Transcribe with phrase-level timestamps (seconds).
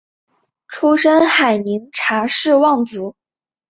[0.67, 3.15] 出身海宁查氏望族。